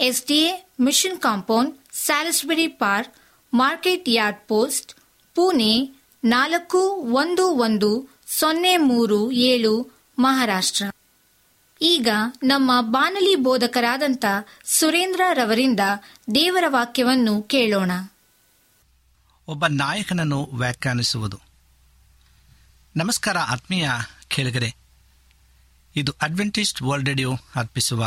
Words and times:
SDA 0.00 0.68
mission 0.80 1.18
compound, 1.18 1.78
Salisbury 1.92 2.68
park, 2.68 3.14
market 3.54 4.04
yard 4.08 4.48
post, 4.48 4.94
Pune 5.34 6.02
ನಾಲ್ಕು 6.24 6.78
ಒಂದು 6.94 7.46
ಒಂದು 7.46 8.20
ಸೊನ್ನೆ 8.26 8.76
ಮೂರು 8.76 9.30
ಏಳು 9.30 10.00
ಮಹಾರಾಷ್ಟ್ರ. 10.18 10.84
ಈಗ 11.82 12.08
ನಮ್ಮ 12.42 12.70
ಬಾನಲಿ 12.80 13.36
ಬೋಧಕರಾದಂಥ 13.36 14.24
ಸುರೇಂದ್ರ 14.64 15.20
ರವರಿಂದ 15.32 15.80
ದೇವರ 16.34 16.64
ವಾಕ್ಯವನ್ನು 16.66 17.42
ಕೇಳೋಣ. 17.42 17.90
ಒಬ್ಬ 19.48 19.66
ನಾಯಕನನ್ನು 19.66 20.50
ವ್ಯಾಖ್ಯಾನಿಸುವುದು. 20.52 21.40
ನಮಸ್ಕಾರ 22.96 23.38
ಆತ್ಮೀಯ 23.38 23.90
ಕೇಳಿಗರೆ. 24.28 24.74
ಇದು 25.96 26.14
ಅಡ್ವೆಂಟಿಸ್ಟ್ 26.22 26.82
ವರ್ಲ್ಡ್ 26.82 27.08
ರೇಡಿಯೋ 27.08 27.32
ಅರ್ಪಿಸುವ 27.56 28.06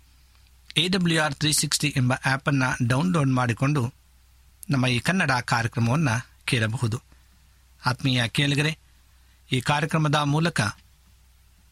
A 0.77 0.87
W 0.87 1.23
R 1.23 1.35
three 1.35 1.53
sixty 1.53 1.93
ಎಂಬ 1.97 2.13
ಆ್ಯಪನ್ನು 2.13 2.87
ಡೌನ್ಲೋಡ್ 2.87 3.29
ಮಾಡಿಕೊಂಡು 3.29 3.93
ನಮ್ಮ 4.69 4.87
ಈ 4.87 4.99
ಕನ್ನಡ 4.99 5.31
ಕಾರ್ಯಕ್ರಮವನ್ನು 5.31 6.27
ಕೇಳಬಹುದು. 6.45 7.01
ಆತ್ಮೀಯ 7.85 8.27
ಕೇಳಿಗರೆ, 8.27 8.77
ಈ 9.51 9.61
ಕಾರ್ಯಕ್ರಮದ 9.61 10.15
ಮೂಲಕ 10.15 10.61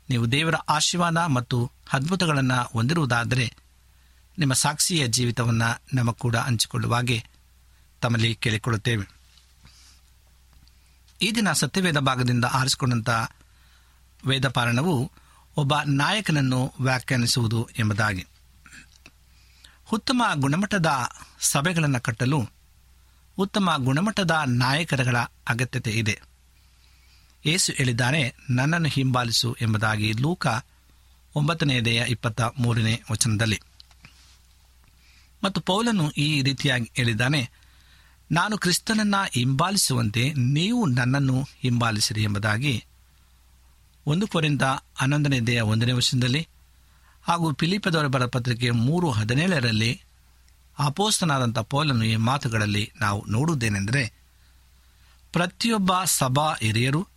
ನೀವು 0.09 0.31
ದೇವರ 0.31 0.55
ಆಶೀರ್ವಾದ 0.55 1.17
ಮತ್ತು 1.17 1.71
ಅದ್ಭುತಗಳನ್ನು 1.93 2.63
ಹೊಂದಿರುವುದಾದರೆ 2.63 3.53
ನಿಮ್ಮ 4.39 4.53
ಸಾಕ್ಷಿಯ 4.53 5.07
ಜೀವಿತವನ್ನು 5.07 5.81
ನಮ್ಮ 5.93 6.11
ಕೂಡ 6.11 6.35
ಹಂಚಿಕೊಳ್ಳುವಾಗೆ 6.35 7.25
ತಮ್ಮಲ್ಲಿ 8.01 8.35
ಕೇಳಿಕೊಳ್ಳುತ್ತೇವೆ. 8.35 9.09
ಈ 11.21 11.31
ದಿನ 11.31 11.51
ಸತ್ಯವೇದ 11.51 11.97
ಭಾಗದಿಂದ 11.97 12.45
ಆರಿಸಿಕೊಂಡಂಥ 12.45 13.09
ವೇದಪಾರಣವು 14.27 15.11
ಒಬ್ಬ 15.57 15.73
ನಾಯಕನನ್ನು 15.87 16.73
ವ್ಯಾಖ್ಯಾನಿಸುವುದು 16.81 17.69
ಎಂಬುದಾಗಿ. 17.79 18.27
ಉತ್ತಮ 19.93 20.23
ಗುಣಮಟ್ಟದ 20.35 20.89
ಸಭೆಗಳನ್ನು 21.39 22.01
ಕಟ್ಟಲು 22.01 22.49
ಉತ್ತಮ 23.37 23.73
ಗುಣಮಟ್ಟದ 23.77 24.41
ನಾಯಕರುಗಳ 24.47 25.17
ಅಗತ್ಯತೆ 25.47 25.91
ಇದೆ. 25.91 26.21
ಏಸು 27.45 27.71
ಹೇಳಿದ್ದಾನೆ, 27.71 28.35
ನನ್ನನ್ನು 28.49 28.89
ಹಿಂಬಾಲಿಸು 28.89 29.57
ಎಂಬುದಾಗಿ 29.61 30.13
ಲೂಕ 30.13 30.47
ಒಂಬತ್ತನೆಯದೆಯ 31.35 32.03
ಇಪ್ಪತ್ತ 32.07 32.41
ಮೂರನೇ 32.41 33.01
ವಚನದಲ್ಲಿ. 33.11 33.61
ಮತ್ತು 35.43 35.61
ಪೌಲನು 35.61 36.11
ಈ 36.11 36.41
ರೀತಿಯಾಗಿ 36.41 36.91
ಹೇಳಿದ್ದಾನೆ, 36.95 37.51
ನಾನು 38.31 38.57
ಕ್ರಿಸ್ತನನ್ನು 38.57 39.29
ಹಿಂಬಾಲಿಸುವಂತೆ 39.33 40.33
ನೀವು 40.33 40.85
ನನ್ನನ್ನು 40.85 41.41
ಹಿಂಬಾಲಿಸಿರಿ 41.61 42.23
ಎಂಬುದಾಗಿ 42.23 42.85
ಒಂದು 44.07 44.27
ಕೊರಿಂದ 44.27 44.61
ಹನ್ನೊಂದನೆಯದೆಯ 44.95 45.61
ಒಂದನೇ 45.61 45.91
ವರ್ಷದಲ್ಲಿ 45.91 46.47
ಹಾಗೂ 47.29 47.53
ಫಿಲಿಪದವರ 47.53 48.07
ಬರ 48.07 48.25
ಪತ್ರಿಕೆ 48.25 48.69
ಮೂರು 48.69 49.11
ಹದಿನೇಳರಲ್ಲಿ 49.11 50.01
ಅಪೋಸ್ತನಾದಂಥ 50.79 51.59
ಪೌಲನು 51.59 52.03
ಈ 52.03 52.15
ಮಾತುಗಳಲ್ಲಿ 52.15 52.91
ನಾವು 53.01 53.25
ನೋಡುವುದೇನೆಂದರೆ, 53.25 54.13
ಪ್ರತಿಯೊಬ್ಬ 55.33 56.03
ಸಭಾ 56.03 56.53
ಹಿರಿಯರು 56.53 57.07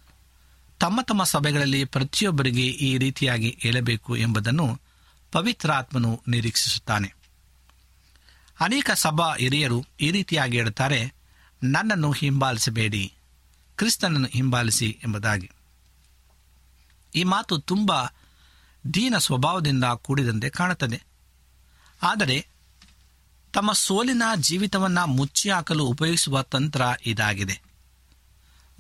ತಮ್ಮ 0.81 1.01
ತಮ್ಮ 1.03 1.23
ಸಭೆಗಳಲ್ಲಿ 1.23 1.85
ಪ್ರತಿಯೊಬ್ಬರಿಗೆ 1.85 2.67
ಈ 2.67 2.99
ರೀತಿಯಾಗಿ 2.99 3.59
ಹೇಳಬೇಕು 3.61 4.17
ಎಂಬುದನ್ನು 4.17 4.81
ಪವಿತ್ರಾತ್ಮನು 5.33 6.23
ನಿರೀಕ್ಷಿಸುತ್ತಾನೆ. 6.29 7.15
ಅನೇಕ 8.61 8.91
ಸಭಾ 8.91 9.37
ಹಿರಿಯರು 9.37 9.85
ಈ 10.01 10.11
ರೀತಿಯಾಗಿ 10.11 10.57
ಹೇಳುತ್ತಾರೆ, 10.57 11.15
ನನ್ನನ್ನು 11.63 12.13
ಹಿಂಬಾಲಿಸಬೇಡಿ, 12.13 13.13
ಕ್ರಿಸ್ತನನ್ನು 13.77 14.29
ಹಿಂಬಾಲಿಸಿ 14.29 14.99
ಎಂಬುದಾಗಿ. 15.05 15.51
ಈ 17.15 17.25
ಮಾತು 17.25 17.59
ತುಂಬ 17.59 17.93
ದೀನ 18.95 19.15
ಸ್ವಭಾವದಿಂದ 19.19 19.85
ಕೂಡಿದಂತೆ 19.85 20.49
ಕಾಣುತ್ತದೆ. 20.49 21.03
ಆದರೆ 22.03 22.47
ತಮ್ಮ 23.53 23.73
ಸೋಲಿನ 23.73 24.23
ಜೀವಿತವನ್ನು 24.41 25.07
ಮುಚ್ಚಿ 25.07 25.51
ಹಾಕಲು 25.51 25.85
ಉಪಯೋಗಿಸುವ 25.85 26.43
ತಂತ್ರ 26.43 26.83
ಇದಾಗಿದೆ. 27.07 27.63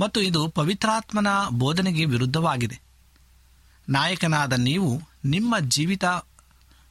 ಮತ್ತು 0.00 0.20
ಇದು 0.20 0.48
ಪವಿತ್ರಾತ್ಮನ 0.48 1.26
ಬೋಧನೆಗೆ 1.50 2.04
ವಿರುದ್ಧವಾಗಿದೆ. 2.04 2.80
ನಾಯಕನಾದ 3.88 4.52
ನೀವು 4.52 5.02
ನಿಮ್ಮ 5.24 5.54
ಜೀವಿತ 5.58 6.04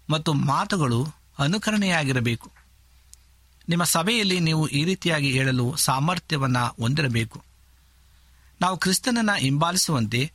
ಮತ್ತು 0.10 0.34
ಮಾತುಗಳು 0.34 1.08
ಅನುಕರಣೆಯಾಗಿರಬೇಕು. 1.40 2.52
ನಿಮ್ಮ 3.70 3.84
ಸಭೆಯಲ್ಲಿ 3.84 4.40
ನೀವು 4.40 4.68
ಈ 4.68 4.86
ರೀತಿಯಾಗಿ 4.86 5.32
ಹೇಳಲು 5.32 5.76
ಸಾಮರ್ಥ್ಯವನ್ನು 5.76 6.76
ಹೊಂದಿರಬೇಕು. 6.82 7.44
ನಾವು 8.62 8.78
ಕ್ರಿಸ್ತನನ್ನು 8.78 9.38
ಹಿಂಬಾಲಿಸುವಂತೆ 9.38 10.32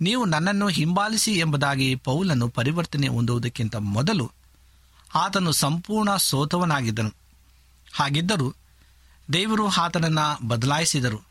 ನೀವು 0.00 0.24
ನನ್ನನ್ನು 0.24 0.68
ಹಿಂಬಾಲಿಸಿ 0.68 1.32
ಎಂಬುದಾಗಿ 1.32 1.94
ಪೌಲನ್ನು 1.94 2.48
ಪರಿವರ್ತನೆ 2.48 3.08
ಹೊಂದುವುದಕ್ಕಿಂತ 3.08 3.76
ಮೊದಲು 3.76 4.32
ಆತನು 5.14 5.52
ಸಂಪೂರ್ಣ 5.52 6.16
ಸೋತವನಾಗಿದ್ದನು. 6.16 7.14
ಹಾಗಿದ್ದರೂ 7.92 8.54
ದೇವರು 9.32 9.68
ಆತನನ್ನು 9.68 10.48
ಬದಲಾಯಿಸಿದರು 10.48 11.22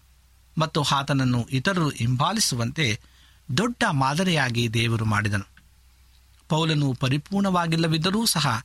ಮತ್ತು 0.58 0.82
ಆತನನ್ನು 0.82 1.48
ಇತರರು 1.52 1.90
ಹಿಂಬಾಲಿಸುವಂತೆ 1.90 3.00
ದೊಡ್ಡ 3.58 3.84
ಮಾದರಿಯಾಗಿ 3.92 4.74
ದೇವರು 4.74 5.06
ಮಾಡಿದನು. 5.06 5.46
ಪೌಲನು 6.50 6.94
ಪರಿಪೂರ್ಣವಾಗಿಲ್ಲವಿದ್ದರೂ 6.94 8.26
ಸಹ 8.26 8.64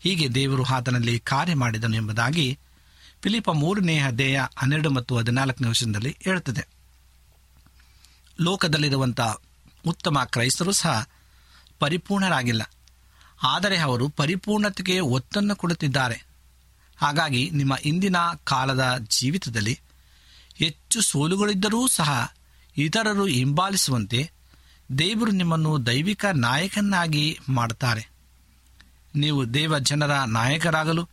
ಹೀಗೆ 0.00 0.28
ದೇವರು 0.34 0.64
ಆತನಲ್ಲಿ 0.64 1.20
ಕಾರ್ಯ 1.20 1.54
ಮಾಡಿದನು 1.54 1.96
ಎಂಬುದಾಗಿ 1.96 2.58
ಫಿಲಿಪ 3.22 3.50
ಮೂರನೇ 3.50 3.98
ಅಧ್ಯಾಯ 3.98 4.46
ಹನ್ನೆರಡು 4.56 4.90
ಮತ್ತು 4.90 5.16
ಹದಿನಾಲ್ಕನೇ 5.16 5.68
ವರ್ಷದಲ್ಲಿ 5.68 6.16
ಹೇಳುತ್ತದೆ. 6.20 6.81
ಲೋಕದಲ್ಲಿರುವಂಥ 8.40 9.20
ಉತ್ತಮ 9.86 10.24
ಕ್ರೈಸ್ತರು 10.24 10.72
ಸಹ 10.72 11.08
ಪರಿಪೂರ್ಣರಾಗಿಲ್ಲ. 11.78 12.70
ಆದರೆ 13.42 13.78
ಅವರು 13.78 14.08
ಪರಿಪೂರ್ಣತೆಗೆ 14.08 15.00
ಒತ್ತನ್ನು 15.00 15.56
ಕೊಡುತ್ತಿದ್ದಾರೆ. 15.56 16.26
ಹಾಗಾಗಿ 16.96 17.50
ನಿಮ್ಮ 17.50 17.74
ಇಂದಿನ 17.84 18.16
ಕಾಲದ 18.44 19.06
ಜೀವಿತದಲ್ಲಿ 19.08 19.80
ಹೆಚ್ಚು 20.54 21.00
ಸೋಲುಗಳಿದ್ದರೂ 21.00 21.88
ಸಹ 21.88 22.34
ಇತರರು 22.76 23.24
ಹಿಂಬಾಲಿಸುವಂತೆ 23.24 24.30
ದೇವರು 24.98 25.30
ನಿಮ್ಮನ್ನು 25.30 25.86
ದೈವಿಕ 25.86 26.24
ನಾಯಕನಾಗಿ 26.24 27.38
ಮಾಡುತ್ತಾರೆ. 27.48 28.10
ನೀವು 29.16 29.54
ದೇವ 29.54 29.78
ಜನರ 29.78 30.24
ನಾಯಕರಾಗಲು 30.24 31.08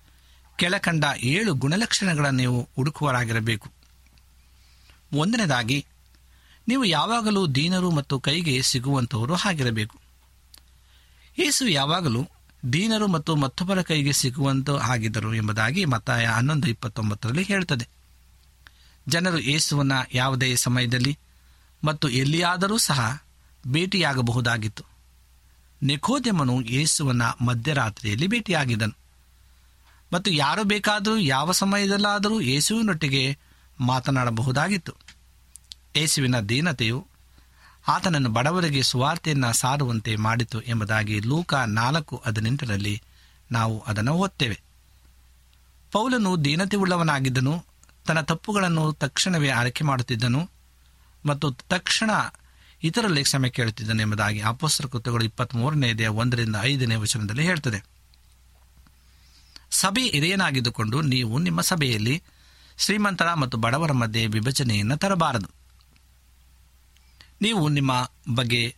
ಕೆಳಕಂಡ 0.55 1.03
ಏಳು 1.17 1.53
ಗುಣಲಕ್ಷಣಗಳನ್ನು 1.53 2.37
ನೀವು 2.37 2.69
ಹುಡುಕುವರಾಗಿರಬೇಕು 2.75 3.71
ಒಂದನೇದಾಗಿ 5.13 5.85
ನೀವು 6.69 6.85
ಯಾವಾಗಲೂ 6.85 7.47
ದೀನರು 7.47 7.91
ಮತ್ತು 7.91 8.19
ಕೈಗೆ 8.19 8.61
ಸಿಗುವಂಥವರು 8.61 9.35
ಆಗಿರಬೇಕು 9.35 9.99
ಯೇಸು 11.39 11.67
ಯಾವಾಗಲೂ 11.67 12.27
ದೀನರು 12.73 13.07
ಮತ್ತು 13.07 13.35
ಮತ್ತೊಬ್ಬರ 13.35 13.81
ಕೈಗೆ 13.81 14.13
ಸಿಗುವಂತ 14.13 14.69
ಆಗಿದ್ದರು 14.69 15.33
ಎಂಬುದಾಗಿ 15.33 15.85
ಮತಾಯ 15.85 16.25
ಹನ್ನೊಂದು 16.25 16.67
ಇಪ್ಪತ್ತೊಂಬತ್ತರಲ್ಲಿ 16.67 17.43
ಹೇಳುತ್ತದೆ. 17.43 17.87
ಜನರು 19.07 19.39
ಯೇಸುವನ್ನ 19.39 19.91
ಯಾವುದೇ 20.13 20.55
ಸಮಯದಲ್ಲಿ 20.55 21.19
ಮತ್ತು 21.83 22.09
ಎಲ್ಲಿಯಾದರೂ 22.09 22.77
ಸಹ 22.77 23.21
ಭೇಟಿಯಾಗಬಹುದಾಗಿತ್ತು. 23.67 24.83
ನಿಖೋದ್ಯಮನು 25.83 26.61
ಯೇಸುವನ್ನು 26.61 27.45
ಮಧ್ಯರಾತ್ರಿಯಲ್ಲಿ 27.45 28.27
ಭೇಟಿಯಾಗಿದ್ದನು. 28.27 28.97
ಮತ್ತು 30.13 30.31
ಯಾರು 30.31 30.63
ಬೇಕಾದರೂ 30.63 31.17
ಯಾವ 31.17 31.51
ಸಮಯದಲ್ಲಾದರೂ 31.51 32.41
ಯೇಸುವಿನೊಟ್ಟಿಗೆ 32.41 33.37
ಮಾತನಾಡಬಹುದಾಗಿತ್ತು. 33.79 34.93
ಯೇಸುವಿನ 35.95 36.39
ದೀನತೆಯು 36.39 37.07
ಆತನನ್ನು 37.87 38.29
ಬಡವರಿಗೆ 38.29 38.83
ಸುವಾರ್ತೆಯನ್ನು 38.83 39.53
ಸಾರುವಂತೆ 39.53 40.15
ಮಾಡಿತು 40.15 40.61
ಎಂಬುದಾಗಿ 40.61 41.19
ಲೂಕ 41.19 41.53
ನಾಲ್ಕು 41.53 42.23
ಹದಿನೆಂಟರಲ್ಲಿ 42.25 43.01
ನಾವು 43.51 43.79
ಅದನ್ನು 43.79 44.13
ಓದ್ತೇವೆ. 44.13 44.61
ಪೌಲನು 45.91 46.45
ದೀನತೆ 46.45 46.77
ಉಳ್ಳವನಾಗಿದ್ದನು 46.77 47.65
ತನ್ನ 48.07 48.21
ತಪ್ಪುಗಳನ್ನು 48.21 48.93
ತಕ್ಷಣವೇ 48.93 49.49
ಆರೈಕೆ 49.49 49.83
ಮಾಡುತ್ತಿದ್ದನು 49.83 50.49
ಮತ್ತು 51.25 51.51
ತಕ್ಷಣ 51.51 52.11
ಇತರಲ್ಲಿ 52.83 53.23
ಕ್ಷಮೆ 53.23 53.49
ಕೇಳುತ್ತಿದ್ದನು 53.49 54.01
ಎಂಬುದಾಗಿ 54.01 54.41
ಅಪೋಸ್ತರ 54.41 54.85
ಕೃತ್ಯಗಳು 54.85 55.23
ಇಪ್ಪತ್ತ್ಮೂರನೇ 55.23 56.07
ಒಂದರಿಂದ 56.07 56.55
ಐದನೇ 56.61 56.95
ವಚನದಲ್ಲಿ 56.95 57.43
ಹೇಳ್ತದೆ. 57.43 57.85
ಸಭೆ 59.71 60.01
ಹಿರಿಯನಾಗಿದ್ದುಕೊಂಡು 60.01 61.01
ನೀವು 61.01 61.37
ನಿಮ್ಮ 61.37 61.61
ಸಭೆಯಲ್ಲಿ 61.61 62.23
ಶ್ರೀಮಂತರ 62.77 63.33
ಮತ್ತು 63.33 63.57
ಬಡವರ 63.57 63.91
ಮಧ್ಯೆ 63.91 64.27
ವಿಭಜನೆಯನ್ನು 64.27 64.97
ತರಬಾರದು. 64.97 65.58
ನೀವು 67.41 67.69
ನಿಮ್ಮ 67.69 68.11
ಬಗ್ಗೆ 68.35 68.75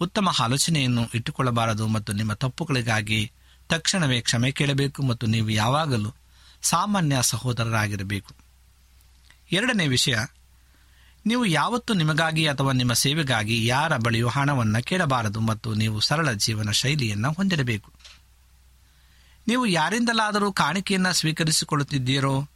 ಉತ್ತಮ 0.00 0.28
ಆಲೋಚನೆಯನ್ನು 0.40 1.06
ಇಟ್ಟುಕೊಳ್ಳಬಾರದು 1.14 1.86
ಮತ್ತು 1.86 2.12
ನಿಮ್ಮ 2.12 2.32
ತಪ್ಪುಗಳಿಗಾಗಿ 2.32 3.32
ತಕ್ಷಣವೇ 3.68 4.20
ಕ್ಷಮೆ 4.20 4.50
ಕೇಳಬೇಕು 4.50 5.02
ಮತ್ತು 5.02 5.26
ನೀವು 5.26 5.50
ಯಾವಾಗಲೂ 5.50 6.14
ಸಾಮಾನ್ಯ 6.62 7.16
ಸಹೋದರರಾಗಿರಬೇಕು. 7.22 8.34
ಎರಡನೇ 9.52 9.86
ವಿಷಯ, 9.88 10.16
ನೀವು 11.26 11.44
ಯಾವತ್ತೂ 11.44 11.94
ನಿಮಗಾಗಿ 11.94 12.46
ಅಥವಾ 12.46 12.72
ನಿಮ್ಮ 12.72 12.92
ಸೇವೆಗಾಗಿ 12.92 13.66
ಯಾರ 13.66 13.96
ಬಳಿಯೂ 13.96 14.28
ಹಣವನ್ನು 14.28 14.82
ಕೇಳಬಾರದು 14.82 15.40
ಮತ್ತು 15.40 15.74
ನೀವು 15.74 16.00
ಸರಳ 16.00 16.32
ಜೀವನ 16.32 16.70
ಶೈಲಿಯನ್ನು 16.70 17.32
ಹೊಂದಿರಬೇಕು. 17.32 17.92
ನೀವು 19.48 19.66
ಯಾರಿಂದಲಾದರೂ 19.66 20.52
ಕಾಣಿಕೆಯನ್ನು 20.52 21.12
ಸ್ವೀಕರಿಸಿಕೊಳ್ಳುತ್ತಿದ್ದೀರೋ? 21.12 22.48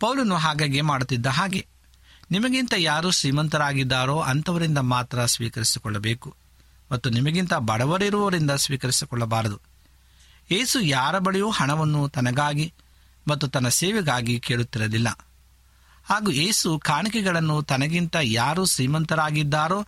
ಪೌಲನು 0.00 0.34
ಹಾಗಾಗಿ 0.34 0.80
ಮಾಡುತ್ತಿದ್ದ 0.80 1.26
ಹಾಗೆ. 1.26 1.66
ನಿಮಗಿಂತ 2.30 2.74
ಯಾರು 2.76 3.10
ಶ್ರೀಮಂತರಾಗಿದ್ದಾರೋ 3.10 4.20
ಅಂಥವರಿಂದ 4.20 4.78
ಮಾತ್ರ 4.78 5.24
ಸ್ವೀಕರಿಸಿಕೊಳ್ಳಬೇಕು 5.24 6.36
ಮತ್ತು 6.92 7.10
ನಿಮಗಿಂತ 7.10 7.54
ಬಡವರಿರುವವರಿಂದ 7.54 8.50
ಸ್ವೀಕರಿಸಿಕೊಳ್ಳಬಾರದು. 8.50 9.60
ಏಸು 10.50 10.80
ಯಾರ 10.80 11.18
ಬಳಿಯೂ 11.18 11.50
ಹಣವನ್ನು 11.50 12.08
ತನಗಾಗಿ 12.08 12.74
ಮತ್ತು 13.28 13.48
ತನ್ನ 13.48 13.68
ಸೇವೆಗಾಗಿ 13.68 14.40
ಕೇಳುತ್ತಿರಲಿಲ್ಲ. 14.40 15.08
ಹಾಗೂ 16.04 16.30
ಏಸು 16.30 16.78
ಕಾಣಿಕೆಗಳನ್ನು 16.78 17.62
ತನಗಿಂತ 17.62 18.16
ಯಾರು 18.22 18.64
ಶ್ರೀಮಂತರಾಗಿದ್ದಾರೋ 18.64 19.86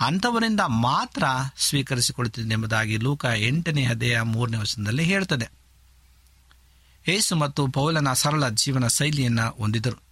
ಅಂಥವರಿಂದ 0.00 0.60
ಮಾತ್ರ 0.60 1.24
ಸ್ವೀಕರಿಸಿಕೊಳ್ಳುತ್ತಿದ್ದೆಂಬುದಾಗಿ 1.58 2.96
ಲೂಕ 2.96 3.24
ಎಂಟನೇ 3.36 3.84
ಹದೆಯ 3.84 4.20
ಮೂರನೇ 4.20 4.56
ವರ್ಷದಲ್ಲಿ 4.56 5.04
ಹೇಳ್ತದೆ. 5.04 5.50
ಏಸು 7.08 7.36
ಮತ್ತು 7.36 7.66
ಪೌಲನ 7.66 8.12
ಸರಳ 8.12 8.48
ಜೀವನ 8.48 8.86
ಶೈಲಿಯನ್ನು 8.86 9.50
ಹೊಂದಿದರು. 9.50 10.05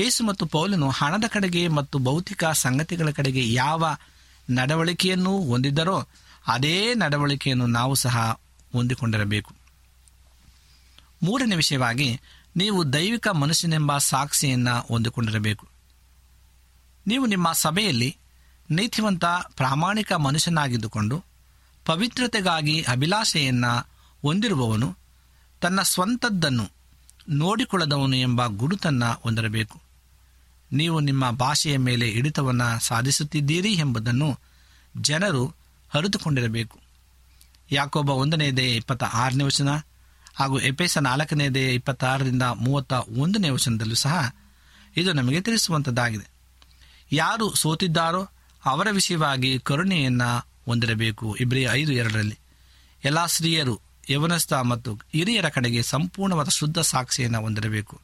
ಏಸು 0.00 0.24
ಮತ್ತು 0.24 0.46
ಪೌಲನು 0.46 0.90
ಹಣದ 0.90 1.24
ಕಡೆಗೆ 1.28 1.68
ಮತ್ತು 1.68 1.98
ಭೌತಿಕ 1.98 2.44
ಸಂಗತಿಗಳ 2.44 3.10
ಕಡೆಗೆ 3.10 3.52
ಯಾವ 3.52 3.96
ನಡವಳಿಕೆಯನ್ನು 4.50 5.38
ಹೊಂದಿದ್ದರೋ 5.38 6.06
ಅದೇ 6.46 6.94
ನಡವಳಿಕೆಯನ್ನು 6.94 7.66
ನಾವು 7.66 7.94
ಸಹ 7.94 8.40
ಹೊಂದಿಕೊಂಡಿರಬೇಕು. 8.72 9.54
ಮೂರನೇ 11.22 11.56
ವಿಷಯವಾಗಿ 11.56 12.20
ನೀವು 12.56 12.92
ದೈವಿಕ 12.92 13.28
ಮನುಷ್ಯನೆಂಬ 13.28 13.98
ಸಾಕ್ಷಿಯನ್ನು 13.98 14.86
ಹೊಂದಿಕೊಂಡಿರಬೇಕು. 14.88 15.68
ನೀವು 17.06 17.26
ನಿಮ್ಮ 17.26 17.52
ಸಭೆಯಲ್ಲಿ 17.52 18.16
ನೀತಿವಂತ 18.70 19.24
ಪ್ರಾಮಾಣಿಕ 19.56 20.12
ಮನುಷ್ಯನಾಗಿದ್ದುಕೊಂಡು 20.12 21.24
ಪವಿತ್ರತೆಗಾಗಿ 21.84 22.82
ಅಭಿಲಾಷೆಯನ್ನು 22.82 23.88
ಹೊಂದಿರುವವನು 24.22 24.96
ತನ್ನ 25.60 25.82
ಸ್ವಂತದ್ದನ್ನು 25.82 26.66
ನೋಡಿಕೊಳ್ಳದವನು 27.28 28.16
ಎಂಬ 28.16 28.46
ಗುರುತನ್ನು 28.46 29.20
ಹೊಂದಿರಬೇಕು. 29.22 29.89
ನೀವು 30.72 31.00
ನಿಮ್ಮ 31.00 31.30
ಭಾಷೆಯ 31.30 31.76
ಮೇಲೆ 31.76 32.08
ಹಿಡಿತವನ್ನು 32.08 32.80
ಸಾಧಿಸುತ್ತಿದ್ದೀರಿ 32.80 33.72
ಎಂಬುದನ್ನು 33.72 34.38
ಜನರು 35.00 35.54
ಅರಿತುಕೊಂಡಿರಬೇಕು. 35.94 36.78
ಯಾಕೊಬ್ಬ 37.72 38.10
ಒಂದನೇದೇ 38.10 38.76
ಇಪ್ಪತ್ತ 38.76 39.04
ಆರನೇ 39.04 39.44
ವಚನ 39.44 39.68
ಹಾಗೂ 40.34 40.60
ಎಪೇಸ 40.60 40.98
ನಾಲ್ಕನೇದೇ 40.98 41.74
ಇಪ್ಪತ್ತಾರರಿಂದ 41.74 42.42
ಮೂವತ್ತ 42.42 42.92
ಒಂದನೇ 42.92 43.50
ವಚನದಲ್ಲೂ 43.50 43.94
ಸಹ 43.94 44.34
ಇದು 44.96 45.12
ನಮಗೆ 45.12 45.40
ತಿಳಿಸುವಂಥದ್ದಾಗಿದೆ 45.40 46.30
ಯಾರು 47.12 47.54
ಸೋತಿದ್ದಾರೋ 47.54 48.28
ಅವರ 48.64 48.86
ವಿಷಯವಾಗಿ 48.90 49.58
ಕರುಣೆಯನ್ನು 49.58 50.48
ಹೊಂದಿರಬೇಕು. 50.66 51.34
ಇಬ್ಬರಿ 51.34 51.62
ಐದು 51.62 51.92
ಎರಡರಲ್ಲಿ 51.92 52.38
ಎಲ್ಲ 53.04 53.26
ಸ್ತ್ರೀಯರು 53.26 53.80
ಯವನಸ್ಥ 54.10 54.52
ಮತ್ತು 54.52 54.94
ಹಿರಿಯರ 54.94 55.48
ಕಡೆಗೆ 55.48 55.82
ಸಂಪೂರ್ಣವಾದ 55.82 56.48
ಶುದ್ಧ 56.48 56.78
ಸಾಕ್ಷಿಯನ್ನು 56.78 57.40
ಹೊಂದಿರಬೇಕು. 57.40 58.00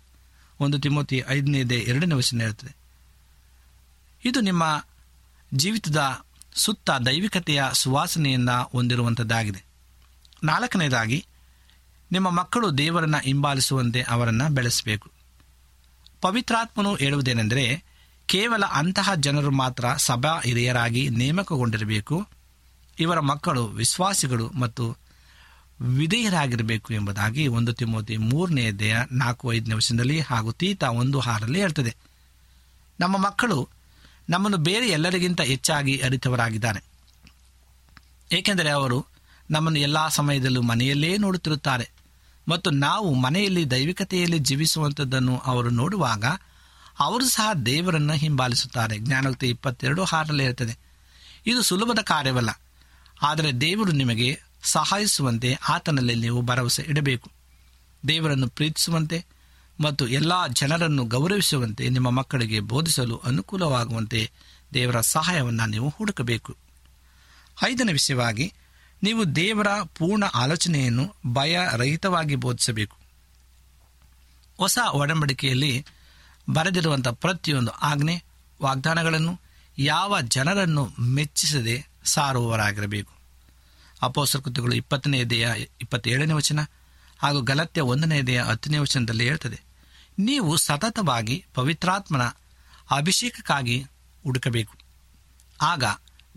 ಒಂದು 0.61 0.81
ತಿಮೋತಿ 0.81 1.23
ಐದನೇದೇ 1.29 1.79
ಎರಡನೇ 1.79 2.15
ವಚನ 2.15 2.41
ಇರುತ್ತದೆ 2.41 2.77
ಇದು 4.25 4.41
ನಿಮ್ಮ 4.41 4.85
ಜೀವಿತದ 5.55 6.25
ಸುತ್ತ 6.55 6.91
ದೈವಿಕತೆಯ 6.91 7.65
ಸುವಾಸನೆಯನ್ನು 7.73 8.63
ಹೊಂದಿರುವಂಥದ್ದಾಗಿದೆ. 8.63 9.65
ನಾಲ್ಕನೇದಾಗಿ, 10.45 11.27
ನಿಮ್ಮ 12.13 12.31
ಮಕ್ಕಳು 12.31 12.79
ದೇವರನ್ನು 12.79 13.19
ಹಿಂಬಾಲಿಸುವಂತೆ 13.19 14.03
ಅವರನ್ನು 14.03 14.55
ಬೆಳೆಸಬೇಕು. 14.55 15.11
ಪವಿತ್ರಾತ್ಮನು 16.21 16.95
ಹೇಳುವುದೇನೆಂದರೆ, 16.95 17.85
ಕೇವಲ 18.27 18.65
ಅಂತಹ 18.65 19.15
ಜನರು 19.15 19.51
ಮಾತ್ರ 19.51 19.95
ಸಭಾ 19.97 20.41
ಹಿರಿಯರಾಗಿ 20.41 21.09
ನೇಮಕಗೊಂಡಿರಬೇಕು. 21.09 22.29
ಇವರ 23.01 23.21
ಮಕ್ಕಳು 23.21 23.67
ವಿಶ್ವಾಸಿಗಳು 23.67 24.49
ಮತ್ತು 24.49 24.97
ವಿಧೇಯರಾಗಿರಬೇಕು 25.81 26.95
ಎಂಬುದಾಗಿ 26.95 27.49
ಒಂದು 27.49 27.73
ತಿಮೋತಿ 27.73 28.17
ಮೂರನೇ 28.17 28.73
ದೇಹ 28.73 28.97
ನಾಲ್ಕು 29.13 29.53
ಐದನೇ 29.53 29.75
ವರ್ಷದಲ್ಲಿ 29.75 30.21
ಹಾಗೂ 30.21 30.53
ತೀತ 30.53 30.83
ಒಂದು 30.83 31.21
ಹಾರಲ್ಲಿ 31.21 31.61
ಹೇಳ್ತದೆ. 31.61 31.97
ನಮ್ಮ 33.01 33.17
ಮಕ್ಕಳು 33.17 33.69
ನಮ್ಮನ್ನು 34.29 34.59
ಬೇರೆ 34.59 34.89
ಎಲ್ಲರಿಗಿಂತ 34.89 35.41
ಹೆಚ್ಚಾಗಿ 35.41 35.99
ಅರಿತವರಾಗಿದ್ದಾರೆ. 35.99 36.85
ಏಕೆಂದರೆ 38.33 38.71
ಅವರು 38.71 39.07
ನಮ್ಮನ್ನು 39.51 39.79
ಎಲ್ಲ 39.79 40.09
ಸಮಯದಲ್ಲೂ 40.09 40.63
ಮನೆಯಲ್ಲೇ 40.63 41.17
ನೋಡುತ್ತಿರುತ್ತಾರೆ. 41.17 41.91
ಮತ್ತು 42.49 42.71
ನಾವು 42.71 43.15
ಮನೆಯಲ್ಲಿ 43.15 43.71
ದೈವಿಕತೆಯಲ್ಲಿ 43.71 44.39
ಜೀವಿಸುವಂಥದ್ದನ್ನು 44.39 45.39
ಅವರು 45.39 45.71
ನೋಡುವಾಗ 45.71 46.25
ಅವರು 46.99 47.25
ಸಹ 47.25 47.53
ದೇವರನ್ನು 47.53 48.13
ಹಿಂಬಾಲಿಸುತ್ತಾರೆ. 48.13 48.99
ಜ್ಞಾನೋಕ್ತಿ 48.99 49.49
ಇಪ್ಪತ್ತೆರಡು 49.49 50.05
ಹಾರಲ್ಲಿ 50.05 50.45
ಇರುತ್ತದೆ 50.45 50.79
ಇದು 51.47 51.63
ಸುಲಭದ 51.63 51.99
ಕಾರ್ಯವಲ್ಲ. 52.03 52.61
ಆದರೆ 53.23 53.53
ದೇವರು 53.53 53.93
ನಿಮಗೆ 53.93 54.46
ಸಹಾಯಿಸುವಂತೆ 54.67 55.59
ಆತನಲ್ಲಿ 55.69 56.15
ನೀವು 56.15 56.43
ಭರವಸೆ 56.43 56.83
ಇಡಬೇಕು. 56.83 57.31
ದೇವರನ್ನು 58.09 58.49
ಪ್ರೀತಿಸುವಂತೆ 58.49 59.25
ಮತ್ತು 59.81 60.09
ಎಲ್ಲ 60.09 60.47
ಜನರನ್ನು 60.47 61.05
ಗೌರವಿಸುವಂತೆ 61.05 61.89
ನಿಮ್ಮ 61.89 62.11
ಮಕ್ಕಳಿಗೆ 62.11 62.61
ಬೋಧಿಸಲು 62.61 63.17
ಅನುಕೂಲವಾಗುವಂತೆ 63.17 64.31
ದೇವರ 64.75 65.01
ಸಹಾಯವನ್ನು 65.01 65.67
ನೀವು 65.67 65.89
ಹುಡುಕಬೇಕು. 65.89 66.57
ಐದನೇ 67.69 67.93
ವಿಷಯವಾಗಿ, 67.93 68.53
ನೀವು 69.03 69.37
ದೇವರ 69.37 69.67
ಪೂರ್ಣ 69.83 70.25
ಆಲೋಚನೆಯನ್ನು 70.25 71.15
ಭಯರಹಿತವಾಗಿ 71.33 72.37
ಬೋಧಿಸಬೇಕು. 72.37 72.97
ಹೊಸ 74.59 74.79
ಒಡಂಬಡಿಕೆಯಲ್ಲಿ 74.93 75.87
ಬರೆದಿರುವಂಥ 76.51 77.09
ಪ್ರತಿಯೊಂದು 77.09 77.71
ಆಜ್ಞೆ, 77.71 78.25
ವಾಗ್ದಾನಗಳನ್ನು 78.63 79.41
ಯಾವ 79.79 80.21
ಜನರನ್ನು 80.21 80.89
ಮೆಚ್ಚಿಸದೆ 81.01 81.87
ಸಾರುವವರಾಗಿರಬೇಕು. 82.05 83.16
ಅಪೋಸರ 84.03 84.39
ಕೃತಿಗಳು 84.39 84.75
ಇಪ್ಪತ್ತನೇ 84.75 85.25
ದೇಹ 85.25 85.49
ಇಪ್ಪತ್ತೇಳನೇ 85.81 86.33
ವಚನ 86.33 86.61
ಹಾಗೂ 87.19 87.41
ಗಲತ್ಯ 87.41 87.81
ಒಂದನೇ 87.81 88.23
ದೇಹ 88.23 88.45
ಹತ್ತನೇ 88.45 88.79
ವಚನದಲ್ಲಿ 88.79 89.25
ಹೇಳ್ತದೆ. 89.25 89.61
ನೀವು 90.19 90.57
ಸತತವಾಗಿ 90.57 91.45
ಪವಿತ್ರಾತ್ಮನ 91.55 92.23
ಅಭಿಷೇಕಕ್ಕಾಗಿ 92.97 93.85
ಹುಡುಕಬೇಕು. 94.23 94.75
ಆಗ 95.63 95.85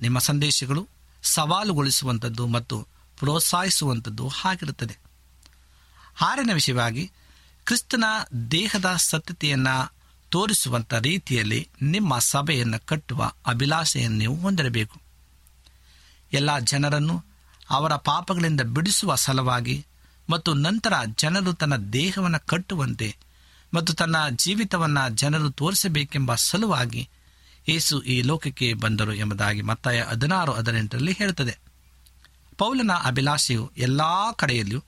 ನಿಮ್ಮ 0.02 0.20
ಸಂದೇಶಗಳು 0.20 0.88
ಸವಾಲುಗೊಳಿಸುವಂಥದ್ದು 1.24 2.48
ಮತ್ತು 2.48 2.88
ಪ್ರೋತ್ಸಾಹಿಸುವಂಥದ್ದು 3.20 4.32
ಆಗಿರುತ್ತದೆ 4.46 4.98
ಆರನೇ 6.22 6.54
ವಿಷಯವಾಗಿ 6.54 7.12
ಕ್ರಿಸ್ತನ 7.66 8.04
ದೇಹದ 8.52 8.86
ಸತ್ಯತೆಯನ್ನು 8.98 9.94
ತೋರಿಸುವಂಥ 10.30 10.94
ರೀತಿಯಲ್ಲಿ 10.94 11.70
ನಿಮ್ಮ 11.82 12.20
ಸಭೆಯನ್ನು 12.20 12.86
ಕಟ್ಟುವ 12.86 13.32
ಅಭಿಲಾಷೆಯನ್ನು 13.48 14.18
ನೀವು 14.18 14.36
ಹೊಂದಿರಬೇಕು. 14.36 15.02
ಎಲ್ಲ 16.34 16.60
ಜನರನ್ನು 16.60 17.29
ಅವರ 17.70 17.96
ಪಾಪಗಳಿಂದ 17.96 18.62
ಬಿಡಿಸುವ 18.62 19.16
ಸಲುವಾಗಿ 19.16 19.86
ಮತ್ತು 20.30 20.54
ನಂತರ 20.54 20.94
ಜನರು 21.18 21.54
ತನ್ನ 21.54 21.76
ದೇಹವನ್ನು 21.76 22.48
ಕಟ್ಟುವಂತೆ 22.48 23.18
ಮತ್ತು 23.74 23.94
ತನ್ನ 23.94 24.16
ಜೀವಿತವನ್ನು 24.36 25.10
ಜನರು 25.10 25.50
ತೋರಿಸಬೇಕೆಂಬ 25.50 26.36
ಸಲುವಾಗಿ 26.36 27.10
ಯೇಸು 27.70 28.02
ಈ 28.02 28.22
ಲೋಕಕ್ಕೆ 28.22 28.74
ಬಂದರು 28.74 29.14
ಎಂಬುದಾಗಿ 29.14 29.62
ಮತ್ತಾಯ 29.62 30.02
ಹದಿನಾರು 30.02 30.54
ಹದಿನೆಂಟರಲ್ಲಿ 30.54 31.12
ಹೇಳುತ್ತದೆ. 31.12 31.58
ಪೌಲನ 32.58 32.92
ಅಭಿಲಾಷೆಯು 33.04 33.72
ಎಲ್ಲ 33.78 34.02
ಕಡೆಯಲ್ಲಿಯೂ 34.36 34.84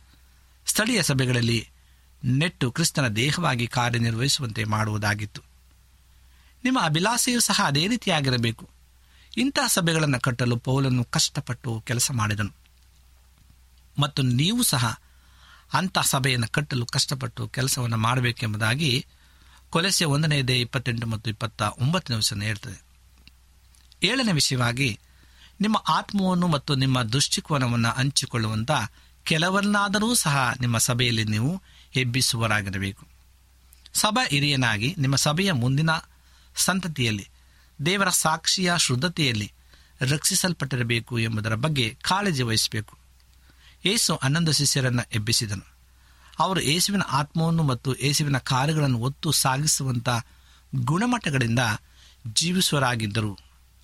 ಸ್ಥಳೀಯ 0.65 1.03
ಸಭೆಗಳಲ್ಲಿ 1.03 1.69
ನೆಟ್ಟು 2.25 2.71
ಕ್ರಿಸ್ತನ 2.71 3.07
ದೇಹವಾಗಿ 3.07 3.67
ಕಾರ್ಯನಿರ್ವಹಿಸುವಂತೆ 3.67 4.63
ಮಾಡುವುದಾಗಿತ್ತು. 4.63 5.41
ನಿಮ್ಮ 6.63 6.79
ಅಭಿಲಾಷೆಯೂ 6.83 7.39
ಸಹ 7.39 7.61
ಅದೇ 7.65 7.87
ರೀತಿಯಾಗಿರಬೇಕು. 7.87 8.69
ಇಂತಹ 9.37 9.67
ಸಭೆಗಳನ್ನು 9.67 10.19
ಕಟ್ಟಲು 10.19 10.57
ಪೌಲನು 10.57 11.03
ಕಷ್ಟಪಟ್ಟು 11.03 11.83
ಕೆಲಸ 11.85 12.11
ಮಾಡಿದನು. 12.11 12.60
ಮತ್ತು 13.99 14.21
ನೀವು 14.21 14.63
ಸಹ 14.63 15.01
ಅಂಥ 15.73 15.97
ಸಭೆಯನ್ನು 15.99 16.47
ಕಟ್ಟಲು 16.47 16.85
ಕಷ್ಟಪಟ್ಟು 16.85 17.47
ಕೆಲಸವನ್ನು 17.47 17.97
ಮಾಡಬೇಕೆಂಬುದಾಗಿ 17.97 19.05
ಕೊಲೆಸೆ 19.69 20.05
ಒಂದನೆಯದೇ 20.05 20.59
ಇಪ್ಪತ್ತೆಂಟು 20.59 21.07
ಮತ್ತು 21.07 21.29
ಇಪ್ಪತ್ತ 21.29 21.61
ಒಂಬತ್ತನೇ 21.61 22.15
ವಿಷಯ 22.17 22.45
ಹೇಳ್ತದೆ. 22.45 22.83
ಏಳನೇ 24.03 24.31
ವಿಷಯವಾಗಿ, 24.31 24.99
ನಿಮ್ಮ 25.61 25.83
ಆತ್ಮವನ್ನು 25.87 26.47
ಮತ್ತು 26.47 26.75
ನಿಮ್ಮ 26.75 27.03
ದೃಷ್ಟಿಕೋನವನ್ನು 27.03 27.89
ಹಂಚಿಕೊಳ್ಳುವಂಥ 27.89 28.71
ಕೆಲವರನ್ನಾದರೂ 29.23 30.13
ಸಹ 30.13 30.53
ನಿಮ್ಮ 30.61 30.77
ಸಭೆಯಲ್ಲಿ 30.77 31.23
ನೀವು 31.23 31.61
ಎಬ್ಬಿಸುವರಾಗಿರಬೇಕು 31.95 33.07
ಸಭಾ 33.93 34.27
ಹಿರಿಯನಾಗಿ 34.27 34.95
ನಿಮ್ಮ 34.97 35.15
ಸಭೆಯ 35.15 35.51
ಮುಂದಿನ 35.51 35.89
ಸಂತತಿಯಲ್ಲಿ, 36.55 37.29
ದೇವರ 37.85 38.09
ಸಾಕ್ಷಿಯ 38.09 38.73
ಶುದ್ಧತೆಯಲ್ಲಿ 38.77 39.51
ರಕ್ಷಿಸಲ್ಪಟ್ಟಿರಬೇಕು 40.01 41.19
ಎಂಬುದರ 41.19 41.55
ಬಗ್ಗೆ 41.55 41.97
ಕಾಳಜಿ 42.01 42.43
ವಹಿಸಬೇಕು. 42.43 43.00
ಏಸು 43.85 44.19
ಹನ್ನೊಂದು 44.23 44.51
ಶಿಷ್ಯರನ್ನು 44.51 45.03
ಎಬ್ಬಿಸಿದನು. 45.15 45.73
ಅವರು 46.39 46.61
ಯೇಸುವಿನ 46.61 47.01
ಆತ್ಮವನ್ನು 47.01 47.63
ಮತ್ತು 47.63 47.95
ಯೇಸುವಿನ 48.03 48.37
ಕಾರ್ಯಗಳನ್ನು 48.37 48.99
ಒತ್ತು 48.99 49.31
ಸಾಗಿಸುವಂಥ 49.31 50.09
ಗುಣಮಟ್ಟಗಳಿಂದ 50.75 51.59
ಜೀವಿಸುವರಾಗಿದ್ದರು 52.33 53.39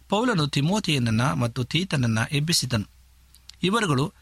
ಪೌಲನು 0.10 0.48
ತಿಮೋತಿಯನ್ನ 0.48 1.34
ಮತ್ತು 1.34 1.64
ತೀತನನ್ನು 1.64 2.36
ಎಬ್ಬಿಸಿದನು. 2.36 2.90
ಇವರುಗಳು 3.64 4.14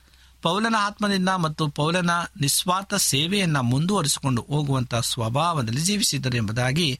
ಪೌಲನ 0.42 0.76
ಆತ್ಮದಿಂದ 0.80 1.30
ಮತ್ತು 1.30 1.68
ಪೌಲನ 1.68 2.10
ನಿಸ್ವಾರ್ಥ 2.42 2.94
ಸೇವೆಯನ್ನು 2.94 3.64
ಮುಂದುವರಿಸಿಕೊಂಡು 3.64 4.42
ಹೋಗುವಂಥ 4.42 4.96
ಸ್ವಭಾವದಲ್ಲಿ 4.96 5.82
ಜೀವಿಸಿದ್ದರು 5.82 6.38
ಎಂಬುದಾಗಿ 6.38 7.00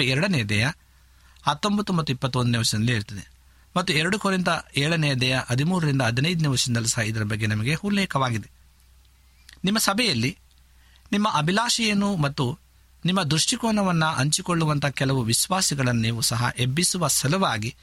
ಎರಡನೇ 0.00 0.42
ದಯ 0.42 0.68
ಹತ್ತೊಂಬತ್ತು 1.42 1.92
ಮತ್ತು 1.92 2.12
ಇಪ್ಪತ್ತೊಂದನೇ 2.12 2.58
ವರ್ಷದಲ್ಲಿ 2.58 2.92
ಇರ್ತದೆ 2.92 3.31
ಮತ್ತು 3.76 3.92
ಎರಡು 3.92 4.18
ಕೋರಿಂದ 4.18 4.48
ಏಳನೆಯ 4.76 5.14
ದೇಹ 5.14 5.40
ಹದಿಮೂರರಿಂದ 5.50 6.02
ಹದಿನೈದನೇ 6.02 6.48
ವರ್ಷದಲ್ಲಿ 6.48 6.88
ಸಹ 6.88 7.02
ಇದರ 7.02 7.22
ಬಗ್ಗೆ 7.22 7.46
ನಮಗೆ 7.46 7.74
ಉಲ್ಲೇಖವಾಗಿದೆ. 7.74 8.50
ನಿಮ್ಮ 9.64 9.78
ಸಭೆಯಲ್ಲಿ 9.78 10.38
ನಿಮ್ಮ 11.12 11.28
ಅಭಿಲಾಷೆಯನ್ನು 11.34 12.16
ಮತ್ತು 12.16 12.58
ನಿಮ್ಮ 13.04 13.22
ದೃಷ್ಟಿಕೋನವನ್ನು 13.22 14.06
ಹಂಚಿಕೊಳ್ಳುವಂಥ 14.06 14.86
ಕೆಲವು 14.86 15.22
ವಿಶ್ವಾಸಿಗಳನ್ನು 15.22 16.02
ನೀವು 16.02 16.20
ಸಹ 16.20 16.50
ಎಬ್ಬಿಸುವ 16.58 17.06
ಸಲುವಾಗಿ 17.06 17.74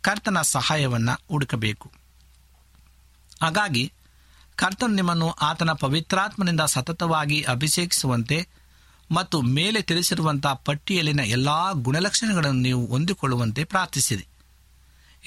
ಕರ್ತನ 0.00 0.42
ಸಹಾಯವನ್ನು 0.42 1.22
ಹುಡುಕಬೇಕು. 1.28 1.92
ಹಾಗಾಗಿ 3.42 3.92
ಕರ್ತನು 4.56 4.94
ನಿಮ್ಮನ್ನು 4.94 5.30
ಆತನ 5.30 5.72
ಪವಿತ್ರಾತ್ಮನಿಂದ 5.72 6.60
ಸತತವಾಗಿ 6.60 7.42
ಅಭಿಷೇಕಿಸುವಂತೆ 7.42 8.48
ಮತ್ತು 9.12 9.42
ಮೇಲೆ 9.42 9.82
ತಿಳಿಸಿರುವಂಥ 9.82 10.46
ಪಟ್ಟಿಯಲ್ಲಿನ 10.46 11.20
ಎಲ್ಲಾ 11.20 11.72
ಗುಣಲಕ್ಷಣಗಳನ್ನು 11.72 12.60
ನೀವು 12.60 12.86
ಹೊಂದಿಕೊಳ್ಳುವಂತೆ 12.86 13.64
ಪ್ರಾರ್ಥಿಸಿದೆ 13.64 14.35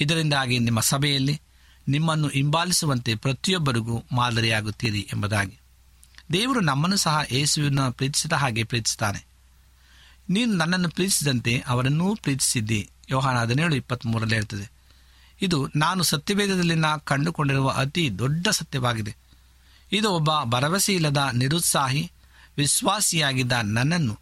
ಇದರಿಂದಾಗಿ 0.00 0.58
ನಿಮ್ಮ 0.58 0.80
ಸಭೆಯಲ್ಲಿ 0.80 1.40
ನಿಮ್ಮನ್ನು 1.88 2.28
ಹಿಂಬಾಲಿಸುವಂತೆ 2.28 3.14
ಪ್ರತಿಯೊಬ್ಬರಿಗೂ 3.14 4.04
ಮಾದರಿಯಾಗುತ್ತೀರಿ 4.12 5.08
ಎಂಬುದಾಗಿ. 5.12 5.58
ದೇವರು 6.32 6.60
ನಮ್ಮನ್ನು 6.60 6.96
ಸಹ 6.96 7.18
ಯೇಸುವಿನ 7.32 7.80
ಪ್ರೀತಿಸಿದ 7.90 8.32
ಹಾಗೆ 8.32 8.64
ಪ್ರೀತಿಸುತ್ತಾನೆ. 8.64 9.26
ನೀನು 10.30 10.52
ನನ್ನನ್ನು 10.52 10.88
ಪ್ರೀತಿಸಿದಂತೆ 10.88 11.64
ಅವರನ್ನೂ 11.66 12.14
ಪ್ರೀತಿಸಿದ್ದಿ. 12.14 12.90
ಯೋಹಾನ 13.10 13.36
ಹದಿನೇಳು 13.36 13.74
ಇಪ್ಪತ್ತ್ಮೂರರಲ್ಲಿ 13.74 14.34
ಹೇಳ್ತದೆ. 14.34 14.70
ಇದು 15.42 15.68
ನಾನು 15.76 16.02
ಸತ್ಯವೇದದಲ್ಲಿನ 16.02 16.84
ಕಂಡುಕೊಂಡಿರುವ 17.04 17.70
ಅತಿ 17.70 18.18
ದೊಡ್ಡ 18.18 18.48
ಸತ್ಯವಾಗಿದೆ. 18.48 19.16
ಇದು 19.92 20.10
ಒಬ್ಬ 20.10 20.30
ಭರವಸೆ 20.44 20.94
ಇಲ್ಲದ 20.94 21.28
ನಿರುತ್ಸಾಹಿ, 21.32 22.12
ವಿಶ್ವಾಸಿಯಾಗಿದ್ದ 22.56 23.52
ನನ್ನನ್ನು 23.64 24.18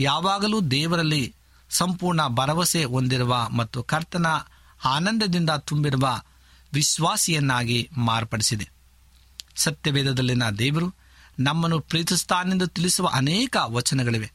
ಯಾವಾಗಲೂ 0.00 0.60
ದೇವರಲ್ಲಿ 0.60 1.34
ಸಂಪೂರ್ಣ 1.70 2.26
ಭರವಸೆ 2.28 2.84
ಹೊಂದಿರುವ 2.84 3.48
ಮತ್ತು 3.48 3.82
ಕರ್ತನ 3.82 4.26
ಆನಂದದಿಂದ 4.84 5.50
ತುಂಬಿರುವ 5.50 6.22
ವಿಶ್ವಾಸಿಯನ್ನಾಗಿ 6.72 7.90
ಮಾರ್ಪಡಿಸಿದೆ. 7.96 8.70
ಸತ್ಯವೇದದಲ್ಲಿನ 9.56 10.50
ದೇವರು 10.50 10.94
ನಮ್ಮನ್ನು 11.38 11.80
ಪ್ರೀತಿಸ್ತಾನೆಂದು 11.80 12.66
ತಿಳಿಸುವ 12.66 13.08
ಅನೇಕ 13.12 13.56
ವಚನಗಳಿವೆ. 13.64 14.32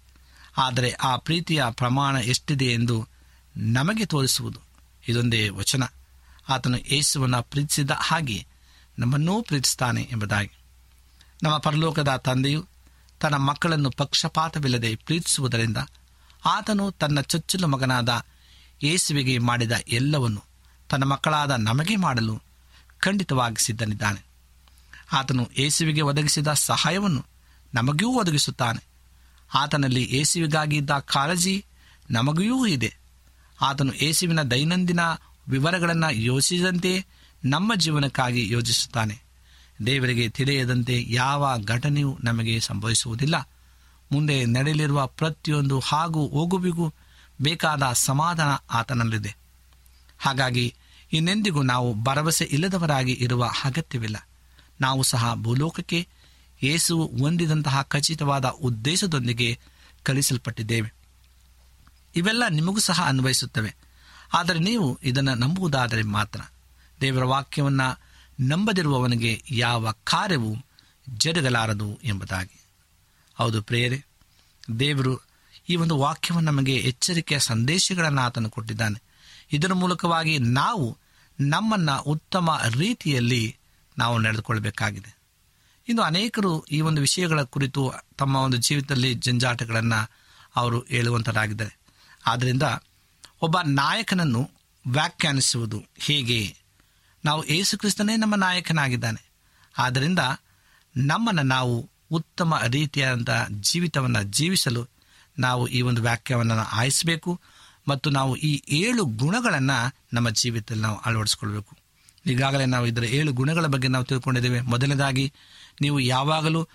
ಆದರೆ 0.57 0.91
ಆ 0.91 1.17
ಪ್ರೀತಿಯ 1.17 1.63
ಪ್ರಮಾಣ 1.71 2.15
ಎಷ್ಟಿದೆ 2.15 2.65
ಎಂದು 2.65 3.07
ನಮಗೆ 3.57 4.05
ತೋರಿಸುವುದು 4.05 4.59
ಇದೊಂದೇ 5.07 5.49
ವಚನ. 5.49 5.83
ಆತನು 6.49 6.77
ಯೇಸುವನ್ನು 6.77 7.43
ಪ್ರೀತಿಸಿದ 7.43 7.91
ಹಾಗೆ 7.91 8.45
ನಮ್ಮನ್ನೂ 8.99 9.41
ಪ್ರೀತಿಸ್ತಾನೆ 9.41 10.01
ಎಂಬುದಾಗಿ. 10.01 10.51
ನಮ್ಮ 11.43 11.57
ಪರಲೋಕದ 11.57 12.15
ತಂದೆಯು 12.15 12.65
ತನ್ನ 13.19 13.35
ಮಕ್ಕಳನ್ನು 13.35 13.91
ಪಕ್ಷಪಾತವಿಲ್ಲದೆ 13.91 14.95
ಪ್ರೀತಿಸುವುದರಿಂದ 14.95 15.77
ಆತನು 16.45 16.91
ತನ್ನ 16.91 17.21
ಚೊಚ್ಚಲು 17.21 17.67
ಮಗನಾದ 17.67 18.25
ಯೇಸುವಿಗೆ 18.83 19.37
ಮಾಡಿದ 19.37 19.71
ಎಲ್ಲವನ್ನು 19.87 20.43
ತನ್ನ 20.89 21.03
ಮಕ್ಕಳಾದ 21.03 21.51
ನಮಗೆ 21.51 21.95
ಮಾಡಲು 21.95 22.41
ಖಂಡಿತವಾಗಿ 22.99 23.63
ಸಿದ್ಧನಿದ್ದಾನೆ 23.63 24.29
ಆತನು 25.11 25.49
ಯೇಸುವಿಗೆ 25.57 26.01
ಒದಗಿಸಿದ 26.01 26.47
ಸಹಾಯವನ್ನು 26.53 27.25
ನಮಗೂ 27.73 28.07
ಒದಗಿಸುತ್ತಾನೆ. 28.07 28.83
ಆತನಲ್ಲಿ 29.55 30.09
ಯೇಸುವಿಗಾಗಿ 30.11 30.77
ಇದ್ದ 30.77 30.89
ಕಾಳಜಿ 30.89 31.65
ನಮಗೂ 32.11 32.65
ಇದೆ. 32.65 32.97
ಆತನು 33.61 33.93
ಯೇಸುವಿನ 34.01 34.41
ದೈನಂದಿನ 34.41 34.99
ವಿವರಗಳನ್ನು 35.47 36.11
ಯೋಚಿಸಿದಂತೆ 36.11 37.05
ನಮ್ಮ 37.45 37.75
ಜೀವನಕ್ಕಾಗಿ 37.75 38.49
ಯೋಚಿಸುತ್ತಾನೆ. 38.51 39.21
ದೇವರಿಗೆ 39.85 40.29
ತಿಳಿಯದಂತೆ 40.29 41.05
ಯಾವ 41.07 41.63
ಘಟನೆಯೂ 41.63 42.17
ನಮಗೆ 42.23 42.59
ಸಂಭವಿಸುವುದಿಲ್ಲ. 42.59 43.49
ಮುಂದೆ 44.11 44.45
ನಡೆಯಲಿರುವ 44.45 45.05
ಪ್ರತಿಯೊಂದು 45.05 45.79
ಹಾಗೂ 45.79 46.27
ಹೋಗುವಿಗೂ 46.27 46.93
ಬೇಕಾದ 47.41 47.83
ಸಮಾಧಾನ 47.93 48.57
ಆತನಲ್ಲಿದೆ. 48.69 49.37
ಹಾಗಾಗಿ 50.19 50.75
ಇನ್ನೆಂದಿಗೂ 51.13 51.63
ನಾವು 51.63 51.93
ಭರವಸೆ 51.93 52.45
ಇಲ್ಲದವರಾಗಿ 52.45 53.11
ಇರುವ 53.11 53.51
ಅಗತ್ಯವಿಲ್ಲ. 53.63 54.27
ನಾವು 54.81 55.03
ಸಹ 55.03 55.35
ಭೂಲೋಕಕ್ಕೆ 55.35 56.07
ಯೇಸು 56.63 57.07
ಹೊಂದಿದಂತಹ 57.19 57.81
ಖಚಿತವಾದ 57.81 58.45
ಉದ್ದೇಶದೊಂದಿಗೆ 58.45 59.59
ಕಲಿಸಲ್ಪಟ್ಟಿದ್ದೇವೆ. 60.03 60.93
ಇವೆಲ್ಲ 62.15 62.43
ನಿಮಗೂ 62.49 62.79
ಸಹ 62.79 63.01
ಅನ್ವಯಿಸುತ್ತವೆ. 63.05 63.75
ಆದರೆ 64.33 64.59
ನೀವು 64.59 64.99
ಇದನ್ನು 65.03 65.35
ನಂಬುವುದಾದರೆ 65.35 66.03
ಮಾತ್ರ. 66.03 66.41
ದೇವರ 67.01 67.23
ವಾಕ್ಯವನ್ನು 67.23 67.99
ನಂಬದಿರುವವನಿಗೆ 68.39 69.43
ಯಾವ 69.51 69.93
ಕಾರ್ಯವೂ 70.03 70.55
ಜರುಗಲಾರದು 71.09 71.99
ಎಂಬುದಾಗಿ. 72.03 72.65
ಹೌದು 73.35 73.61
ಪ್ರೇರೆ 73.61 74.05
ದೇವರು 74.79 75.28
ಈ 75.69 75.75
ಒಂದು 75.75 75.97
ವಾಕ್ಯವನ್ನು 75.97 76.51
ನಮಗೆ 76.51 76.75
ಎಚ್ಚರಿಕೆಯ 76.75 77.39
ಸಂದೇಶಗಳನ್ನು 77.39 78.21
ಆತನು 78.21 78.49
ಕೊಟ್ಟಿದ್ದಾನೆ. 78.49 79.01
ಇದರ 79.51 79.73
ಮೂಲಕವಾಗಿ 79.73 80.39
ನಾವು 80.39 80.97
ನಮ್ಮನ್ನು 81.39 82.01
ಉತ್ತಮ 82.01 82.61
ರೀತಿಯಲ್ಲಿ 82.77 83.57
ನಾವು 83.97 84.17
ನಡೆದುಕೊಳ್ಬೇಕಾಗಿದೆ. 84.17 85.17
ಇನ್ನು 85.89 86.03
ಅನೇಕರು 86.03 86.63
ಈ 86.63 86.81
ಒಂದು 86.81 87.01
ವಿಷಯಗಳ 87.01 87.41
ಕುರಿತು 87.41 87.93
ತಮ್ಮ 88.17 88.35
ಒಂದು 88.35 88.57
ಜೀವಿತದಲ್ಲಿ 88.57 89.13
ಜಂಜಾಟಗಳನ್ನು 89.13 90.11
ಅವರು 90.55 90.85
ಹೇಳುವಂಥದ್ದಾಗಿದ್ದಾರೆ 90.89 91.77
ಆದ್ದರಿಂದ 92.25 92.63
ಒಬ್ಬ 93.41 93.57
ನಾಯಕನನ್ನು 93.61 94.51
ವ್ಯಾಖ್ಯಾನಿಸುವುದು 94.87 95.83
ಹೇಗೆ? 95.99 96.57
ನಾವು 97.25 97.43
ಏಸು 97.43 97.77
ಕ್ರಿಸ್ತನೇ 97.77 98.17
ನಮ್ಮ 98.17 98.35
ನಾಯಕನಾಗಿದ್ದಾನೆ. 98.35 99.29
ಆದ್ದರಿಂದ 99.77 100.19
ನಮ್ಮನ್ನು 100.97 101.41
ನಾವು 101.41 101.89
ಉತ್ತಮ 102.11 102.61
ರೀತಿಯಾದಂಥ 102.67 103.29
ಜೀವಿತವನ್ನು 103.51 104.23
ಜೀವಿಸಲು 104.23 104.98
ನಾವು 105.39 105.67
ಈ 105.67 105.81
ಒಂದು 105.81 106.01
ವ್ಯಾಖ್ಯಾನವನ್ನು 106.01 106.55
ಆಯಿಸಬೇಕು 106.55 107.41
ಮತ್ತು 107.87 108.09
ನಾವು 108.09 108.35
ಈ 108.35 108.61
ಏಳು 108.69 109.05
ಗುಣಗಳನ್ನು 109.05 109.95
ನಮ್ಮ 110.13 110.29
ಜೀವಿತದಲ್ಲಿ 110.29 110.83
ನಾವು 110.83 110.97
ಅಳವಡಿಸ್ಕೊಳ್ಬೇಕು. 110.97 111.77
ಈಗಾಗಲೇ 112.25 112.65
ನಾವು 112.65 112.85
ಇದರ 112.85 113.03
ಏಳು 113.03 113.31
ಗುಣಗಳ 113.31 113.65
ಬಗ್ಗೆ 113.65 113.87
ನಾವು 113.87 114.05
ತಿಳ್ಕೊಂಡಿದ್ದೇವೆ. 114.05 114.61
ಮೊದಲನೇದಾಗಿ, 114.61 115.33
ನೀವು 115.81 115.99
ಯಾವಾಗಲೂ 115.99 116.67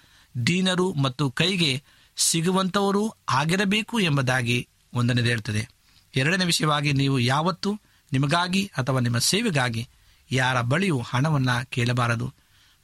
ದೀನರು 0.46 0.94
ಮತ್ತು 0.94 1.30
ಕೈಗೆ 1.30 1.82
ಸಿಗುವಂಥವರು 2.16 3.12
ಆಗಿರಬೇಕು 3.28 4.00
ಎಂಬುದಾಗಿ 4.00 4.68
ಒಂದನೇದು 4.94 5.28
ಹೇಳ್ತದೆ. 5.28 5.68
ಎರಡನೇ 6.16 6.44
ವಿಷಯವಾಗಿ, 6.44 6.92
ನೀವು 6.92 7.18
ಯಾವತ್ತೂ 7.18 7.80
ನಿಮಗಾಗಿ 8.12 8.70
ಅಥವಾ 8.76 9.00
ನಿಮ್ಮ 9.00 9.18
ಸೇವೆಗಾಗಿ 9.18 9.88
ಯಾರ 10.30 10.60
ಬಳಿಯೂ 10.60 11.00
ಹಣವನ್ನು 11.00 11.70
ಕೇಳಬಾರದು 11.70 12.34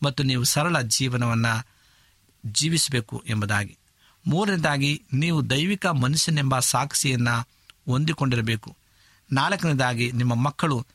ಮತ್ತು 0.02 0.22
ನೀವು 0.22 0.44
ಸರಳ 0.44 0.80
ಜೀವನವನ್ನು 0.80 1.66
ಜೀವಿಸಬೇಕು 2.46 3.24
ಎಂಬುದಾಗಿ. 3.28 3.78
ಮೂರನೇದಾಗಿ, 4.26 5.02
ನೀವು 5.12 5.50
ದೈವಿಕ 5.50 5.86
ಮನುಷ್ಯನೆಂಬ 5.86 6.58
ಸಾಕ್ಷಿಯನ್ನು 6.58 7.48
ಹೊಂದಿಕೊಂಡಿರಬೇಕು. 7.86 8.76
ನಾಲ್ಕನೇದಾಗಿ, 9.32 10.12
ನಿಮ್ಮ 10.12 10.34
ಮಕ್ಕಳು 10.34 10.86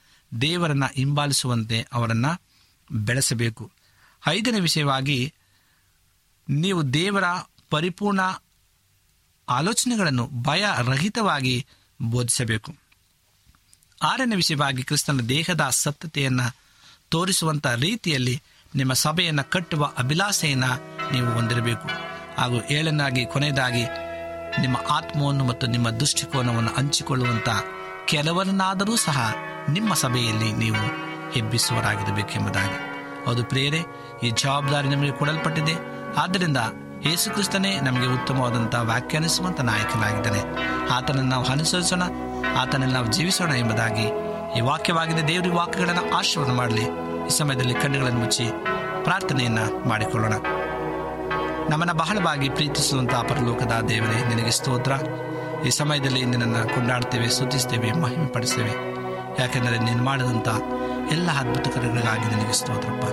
ದೇವರನ್ನು 0.42 0.94
ಹಿಂಬಾಲಿಸುವಂತೆ 0.94 1.88
ಅವರನ್ನು 1.94 2.42
ಬೆಳೆಸಬೇಕು. 2.92 3.72
ಐದನೇ 4.28 4.60
ವಿಷಯವಾಗಿ, 4.60 5.34
ನೀವು 6.50 6.94
ದೇವರ 6.94 7.24
ಪರಿಪೂರ್ಣ 7.70 8.20
ಆಲೋಚನೆಗಳನ್ನು 9.50 10.30
ಭಯರಹಿತವಾಗಿ 10.42 11.66
ಬೋಧಿಸಬೇಕು. 12.02 12.76
ಆರನೇ 14.02 14.36
ವಿಷಯವಾಗಿ, 14.36 14.84
ಕ್ರಿಸ್ತನ 14.84 15.20
ದೇಹದ 15.20 15.62
ಸತ್ತತೆಯನ್ನು 15.70 16.56
ತೋರಿಸುವಂಥ 17.10 17.68
ರೀತಿಯಲ್ಲಿ 17.68 18.42
ನಿಮ್ಮ 18.76 18.94
ಸಭೆಯನ್ನು 18.94 19.50
ಕಟ್ಟುವ 19.50 19.94
ಅಭಿಲಾಷೆಯನ್ನು 19.98 21.12
ನೀವು 21.12 21.34
ಹೊಂದಿರಬೇಕು. 21.34 22.15
ಹಾಗೂ 22.38 22.62
ಏಳನಾಗಿ 22.72 23.26
ಕೊನೆಯದಾಗಿ 23.26 23.86
ನಿಮ್ಮ 24.62 24.78
ಆತ್ಮವನ್ನು 24.90 25.44
ಮತ್ತು 25.44 25.68
ನಿಮ್ಮ 25.68 25.90
ದೃಷ್ಟಿಕೋನವನ್ನು 25.90 26.76
ಹಂಚಿಕೊಳ್ಳುವಂಥ 26.78 27.50
ಕೆಲವರನ್ನಾದರೂ 28.06 28.96
ಸಹ 28.96 29.34
ನಿಮ್ಮ 29.70 29.94
ಸಭೆಯಲ್ಲಿ 29.94 30.54
ನೀವು 30.54 30.82
ಎಬ್ಬಿಸುವರಾಗಿರಬೇಕೆಂಬುದಾಗಿ 31.34 32.96
ಅದು 33.32 33.44
ಪ್ರೇರೆ 33.44 33.80
ಈ 34.24 34.30
ಜವಾಬ್ದಾರಿ 34.30 34.90
ನಮಗೆ 34.90 35.12
ಕೊಡಲ್ಪಟ್ಟಿದೆ. 35.12 35.74
ಆದ್ದರಿಂದ 36.18 36.58
ಯೇಸುಕ್ರಿಸ್ತನೇ 37.06 37.80
ನಮಗೆ 37.80 38.08
ಉತ್ತಮವಾದಂಥ 38.08 38.76
ವ್ಯಾಖ್ಯಾನಿಸುವಂಥ 38.76 39.62
ನಾಯಕನಾಗಿದ್ದಾನೆ. 39.62 40.42
ಆತನನ್ನು 40.88 41.30
ನಾವು 41.30 41.46
ಅನುಸರಿಸೋಣ 41.46 42.04
ಆತನನ್ನು 42.58 42.94
ನಾವು 42.94 43.08
ಜೀವಿಸೋಣ 43.08 43.52
ಎಂಬುದಾಗಿ 43.52 44.04
ಈ 44.58 44.62
ವಾಕ್ಯವಾಗಿದೆ. 44.62 45.28
ದೇವರ 45.28 45.46
ವಾಕ್ಯಗಳನ್ನು 45.54 46.18
ಆಶೀರ್ವಾದ 46.18 46.56
ಮಾಡಲಿ. 46.56 46.84
ಈ 47.26 47.30
ಸಮಯದಲ್ಲಿ 47.30 47.74
ಕಣ್ಣುಗಳನ್ನು 47.74 48.20
ಮುಚ್ಚಿ 48.20 48.44
ಪ್ರಾರ್ಥನೆಯನ್ನು 49.04 49.90
ಮಾಡಿಕೊಳ್ಳೋಣ. 49.90 50.34
ನಮ್ಮನ್ನ 51.70 51.92
ಬಹಳವಾಗಿ 51.92 52.50
ಪ್ರೀತಿಸುವಂತಹ 52.50 53.22
ಪರಲೋಕದ 53.22 53.86
ದೇವರೇ 53.90 54.36
ನಿನಗೆ 54.36 54.52
ಸ್ತೋತ್ರ. 54.52 54.92
ಈ 55.68 55.70
ಸಮಯದಲ್ಲಿ 55.70 56.26
ನಿನ್ನನ್ನು 56.26 56.76
ಕೊಂಡಾಡ್ತೇವೆ 56.76 57.30
ಸೂಚಿಸ್ತೇವೆ 57.30 57.92
ಮಹಿಮೆ 57.92 58.28
ಪಡಿಸ್ತೇವೆ 58.28 58.72
ಯಾಕೆಂದರೆ 59.42 59.80
ನೀನು 59.80 60.04
ಮಾಡಿದಂಥ 60.04 60.48
ಎಲ್ಲ 61.12 61.32
ಅದ್ಭುತ 61.32 61.68
ಕಾರ್ಯಗಳಿಗಾಗಿ 61.68 62.36
ನಿನಗೆ 62.36 62.54
ಸ್ತೋತ್ರಪ್ಪ. 62.54 63.06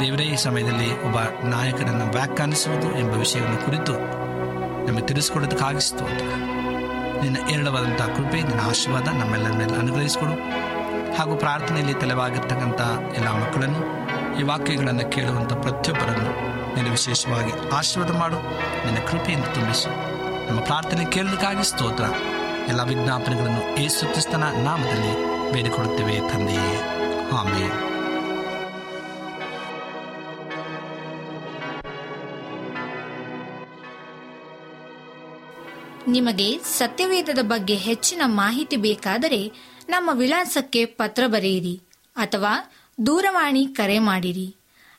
ದೇವರೇ, 0.00 0.24
ಈ 0.24 0.36
ಸಮಯದಲ್ಲಿ 0.36 1.04
ಒಬ್ಬ 1.04 1.16
ನಾಯಕನನ್ನು 1.44 2.12
ವ್ಯಾಖ್ಯಾನಿಸುವುದು 2.12 2.98
ಎಂಬ 2.98 3.12
ವಿಷಯವನ್ನು 3.12 3.64
ಕುರಿತು 3.64 3.92
ನಮಗೆ 4.86 5.06
ತಿಳಿಸಿಕೊಡೋದಕ್ಕಾಗಿ 5.06 5.80
ಸ್ತೋತ್ರ. 5.80 6.24
ನಿನ್ನ 7.22 7.50
ಏರಳವಾದಂಥ 7.50 8.02
ಕೃಪೆ, 8.02 8.42
ನಿನ್ನ 8.42 8.60
ಆಶೀರ್ವಾದ 8.60 9.08
ನಮ್ಮೆಲ್ಲರ 9.08 9.52
ಮೇಲೆ 9.52 9.78
ಅನುಗ್ರಹಿಸಿಕೊಡು. 9.78 10.32
ಹಾಗೂ 11.16 11.36
ಪ್ರಾರ್ಥನೆಯಲ್ಲಿ 11.36 11.94
ತಲೆವಾಗಿರ್ತಕ್ಕಂಥ 11.94 12.80
ಎಲ್ಲ 13.16 13.28
ಮಕ್ಕಳನ್ನು 13.28 13.80
ಈ 14.40 14.42
ವಾಕ್ಯಗಳನ್ನು 14.42 15.10
ಕೇಳುವಂಥ 15.10 15.52
ಪ್ರತಿಯೊಬ್ಬರನ್ನು 15.52 16.59
ನಿನ್ನ 16.74 16.90
ವಿಶೇಷವಾಗಿ 16.90 17.68
ಆಶೀರ್ವಾದ 17.68 18.16
ಮಾಡು. 18.16 18.36
ನಿನ್ನ 18.86 19.06
ಕೃಪೆಯಿಂದ 19.08 19.44
ತುಂಬಿಸು. 19.44 19.88
ನಮ್ಮ 20.48 20.60
ಪ್ರಾರ್ಥನೆ 20.60 21.04
ಕೇಳಲಿಕ್ಕಾಗಿ 21.04 21.68
ಸ್ತೋತ್ರ. 21.68 22.04
ಎಲ್ಲ 22.68 22.82
ವಿಜ್ಞಾಪನೆಗಳನ್ನು 22.82 23.80
ಯೇಸು 23.80 24.10
ಕ್ರಿಸ್ತನ 24.10 24.44
ನಾಮದಲ್ಲಿ 24.44 25.30
ಬೇಡಿಕೊಡುತ್ತೇವೆ 25.52 26.20
ತಂದೆಯೇ. 26.20 26.80
ಆಮೇಲೆ 27.32 27.90
ನಿಮಗೆ 36.08 36.58
ಸತ್ಯವೇದದ 36.58 37.38
ಬಗ್ಗೆ 37.42 37.74
ಹೆಚ್ಚಿನ 37.74 38.22
ಮಾಹಿತಿ 38.24 38.76
ಬೇಕಾದರೆ 38.76 39.52
ನಮ್ಮ 39.88 40.10
ವಿಳಾಸಕ್ಕೆ 40.12 40.84
ಪತ್ರ 40.84 41.22
ಬರೆಯಿರಿ 41.26 41.82
ಅಥವಾ 42.16 42.56
ದೂರವಾಣಿ 43.06 43.66
ಕರೆ 43.66 43.98
ಮಾಡಿರಿ. 43.98 44.56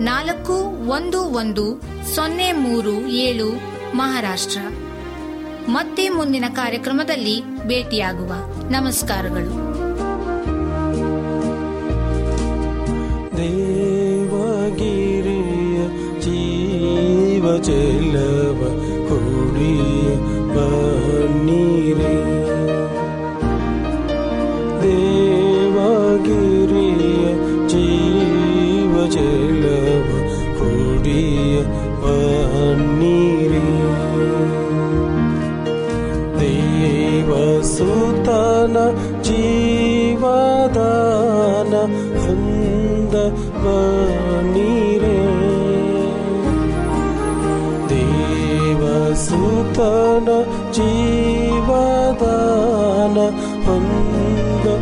ನಾಲ್ಕು 0.00 0.52
ಒಂದು 0.88 1.22
ಒಂದು 1.22 1.82
ಸೊನ್ನೆ 2.14 2.52
ಮೂರು 2.52 3.06
ಏಳು 3.06 3.52
ಮಹಾರಾಷ್ಟ್ರ. 3.96 4.58
ಮತ್ತೆ 5.68 6.08
ಮುಂದಿನ 6.08 6.44
ಕಾರ್ಯಕ್ರಮದಲ್ಲಿ 6.54 7.42
ಭೇಟಿಯಾಗುವ 7.66 8.32
ನಮಸ್ಕಾರಗಳು. 8.70 9.68
ದೇವಗಿರಿಯ 13.36 14.18
ಜೀವ 16.20 17.62
ಚೆಲ್ಲವ 17.62 18.77
நீரே. 44.52 45.18
தேவசூதன 47.88 50.44
ஜீவதான 50.70 53.32
அந்த 53.66 54.78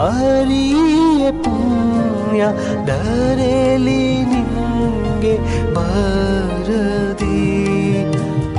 ಅರಿಯ 0.07 1.31
ಪುಣ್ಯ 1.31 2.41
ಧರೆಲಿ 2.85 4.01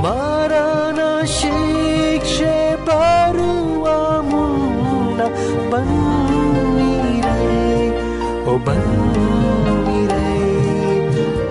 मराणा 0.03 1.25
शेक्ष 1.25 2.39
परु 2.87 3.51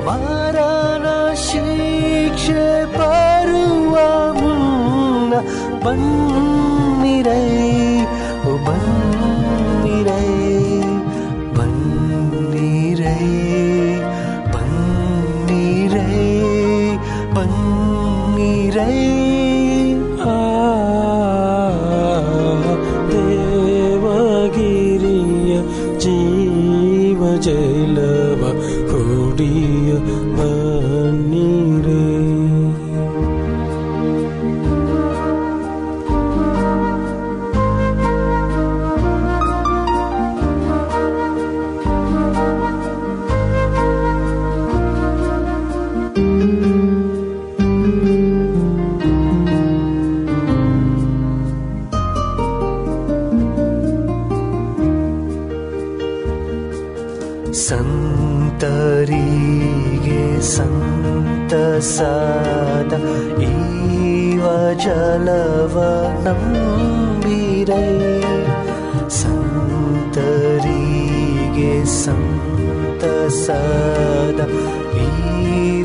मराणा 0.06 1.34
शेक्ष 1.34 2.46
पारुवा 2.96 4.08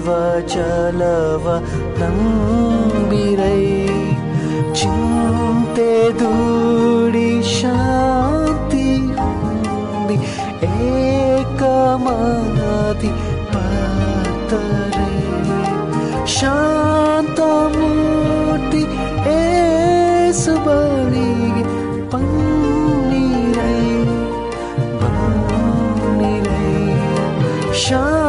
चलव 0.05 1.45
तम्बिरै 1.97 3.65
चिन्ते 4.77 5.93
धूरि 6.19 7.31
शान्ति 7.51 8.89
एकमनाति 11.45 13.09
पत 13.53 14.51
शान्तमूर्ति 16.37 17.63
ए 19.31 19.39
पन्निरै 22.13 23.79
पन्निरै 25.01 26.69
शान्ति 27.85 28.24